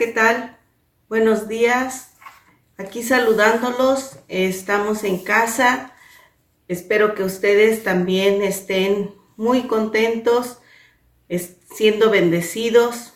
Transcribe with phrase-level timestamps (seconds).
[0.00, 0.56] ¿qué tal?
[1.10, 2.12] Buenos días.
[2.78, 4.16] Aquí saludándolos.
[4.28, 5.92] Estamos en casa.
[6.68, 10.56] Espero que ustedes también estén muy contentos,
[11.74, 13.12] siendo bendecidos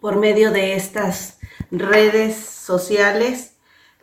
[0.00, 1.38] por medio de estas
[1.70, 3.52] redes sociales.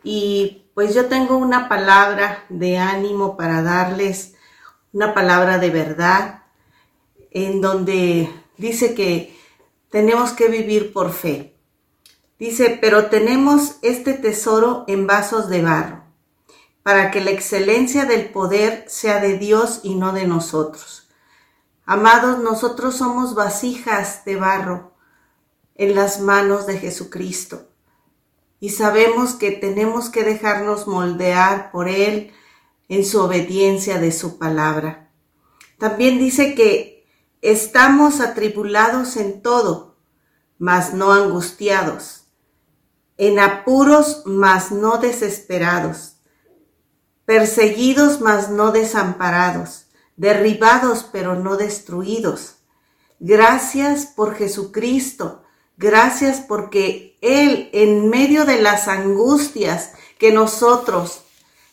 [0.02, 4.36] Y pues yo tengo una palabra de ánimo para darles,
[4.94, 6.44] una palabra de verdad,
[7.30, 9.36] en donde dice que
[9.90, 11.57] tenemos que vivir por fe.
[12.38, 16.04] Dice, pero tenemos este tesoro en vasos de barro,
[16.82, 21.08] para que la excelencia del poder sea de Dios y no de nosotros.
[21.84, 24.94] Amados, nosotros somos vasijas de barro
[25.74, 27.68] en las manos de Jesucristo
[28.60, 32.32] y sabemos que tenemos que dejarnos moldear por Él
[32.88, 35.10] en su obediencia de su palabra.
[35.78, 36.98] También dice que
[37.40, 39.96] Estamos atribulados en todo,
[40.58, 42.27] mas no angustiados,
[43.18, 46.14] en apuros, mas no desesperados,
[47.26, 52.54] perseguidos, mas no desamparados, derribados, pero no destruidos.
[53.20, 55.42] Gracias por Jesucristo,
[55.76, 61.20] gracias porque Él, en medio de las angustias que nosotros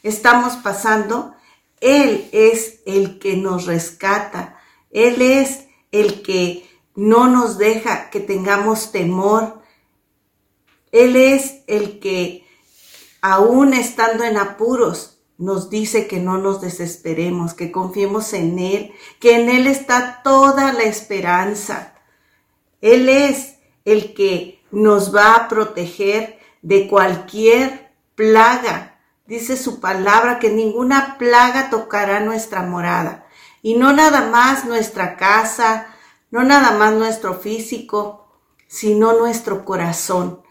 [0.04, 1.36] estamos pasando,
[1.80, 4.56] Él es el que nos rescata,
[4.96, 9.62] él es el que no nos deja que tengamos temor.
[10.96, 12.48] Él es el que,
[13.20, 19.36] aún estando en apuros, nos dice que no nos desesperemos, que confiemos en Él, que
[19.36, 21.96] en Él está toda la esperanza.
[22.80, 28.98] Él es el que nos va a proteger de cualquier plaga.
[29.28, 33.28] Dice su palabra que ninguna plaga tocará nuestra morada.
[33.62, 35.88] Y no nada más nuestra casa,
[36.32, 38.30] no nada más nuestro físico,
[38.70, 40.45] sino nuestro corazón,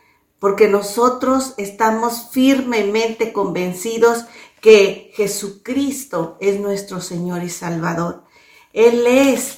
[0.45, 4.27] porque nosotros estamos firmemente convencidos
[4.61, 8.25] que Jesucristo es nuestro Señor y Salvador.
[8.75, 9.57] Él es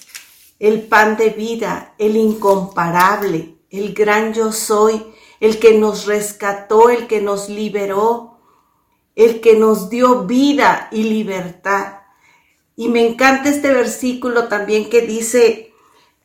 [0.60, 5.04] el pan de vida, el incomparable, el gran yo soy,
[5.41, 8.38] el que nos rescató, el que nos liberó,
[9.16, 11.94] el que nos dio vida y libertad.
[12.76, 15.74] Y me encanta este versículo también que dice,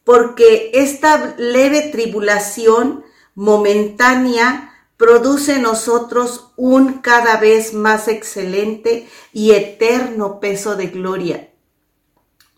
[0.04, 3.06] porque esta leve tribulación
[3.36, 11.50] momentánea produce en nosotros un cada vez más excelente y eterno peso de gloria.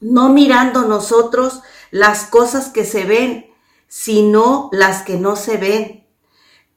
[0.01, 3.53] No mirando nosotros las cosas que se ven,
[3.87, 6.05] sino las que no se ven.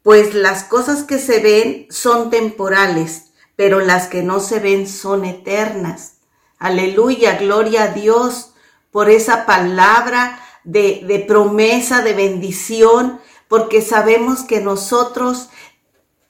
[0.03, 5.25] Pues las cosas que se ven son temporales, pero las que no se ven son
[5.25, 6.19] eternas.
[6.59, 8.53] Aleluya, gloria a Dios
[8.93, 15.49] por esa palabra de, promesa, de bendición, porque sabemos que nosotros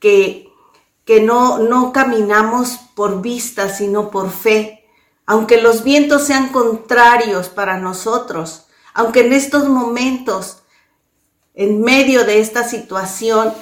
[0.01, 0.53] que,
[1.05, 4.85] que no, no caminamos por vista, sino por fe,
[5.27, 10.63] aunque los vientos sean contrarios para nosotros, aunque en estos momentos,
[11.55, 13.53] en medio de esta situación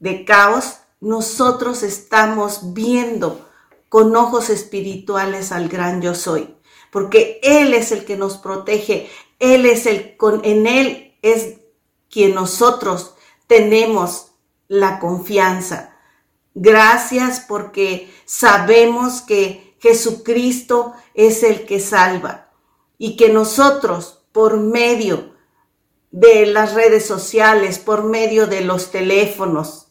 [0.00, 3.48] de caos, nosotros estamos viendo
[3.88, 6.54] con ojos espirituales al gran yo soy,
[6.90, 11.61] porque Él es el que nos protege, Él es el, con, en Él es
[12.12, 13.14] quien nosotros
[13.48, 14.32] tenemos
[14.68, 15.96] la confianza.
[16.54, 22.50] Gracias porque sabemos que Jesucristo es el que salva
[22.98, 25.32] y que nosotros por medio
[26.10, 29.88] de las redes sociales, por medio de los teléfonos,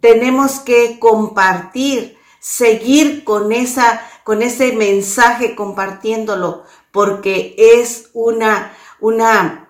[0.00, 9.63] tenemos que compartir seguir con esa con ese mensaje compartiéndolo porque es una una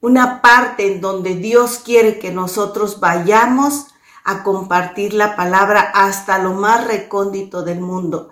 [0.00, 3.86] una parte en donde Dios quiere que nosotros vayamos
[4.24, 8.30] a compartir la palabra hasta lo más recóndito del mundo.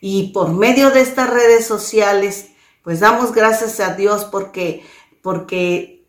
[0.00, 2.50] Y por medio de estas redes sociales,
[2.82, 4.84] pues damos gracias a Dios porque
[5.22, 6.06] porque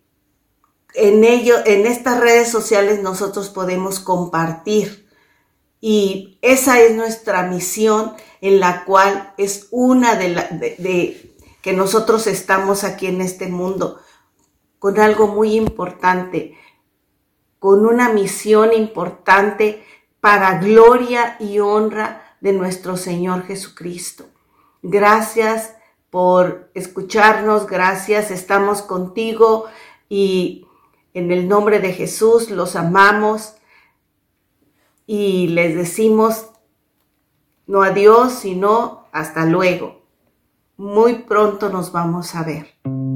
[0.94, 5.08] en ello, en estas redes sociales nosotros podemos compartir.
[5.80, 10.50] Y esa es nuestra misión en la cual es una de, la,
[11.62, 14.00] que nosotros estamos aquí en este mundo
[14.82, 16.58] con algo muy importante,
[17.60, 19.86] con una misión importante
[20.20, 24.26] para gloria y honra de nuestro Señor Jesucristo.
[24.82, 25.76] Gracias
[26.10, 29.66] por escucharnos, gracias, estamos contigo
[30.10, 30.66] y
[31.14, 33.54] en el nombre de Jesús los amamos
[35.06, 36.48] y les decimos
[37.68, 40.02] no adiós, sino hasta luego.
[40.76, 43.11] Muy pronto nos vamos a ver.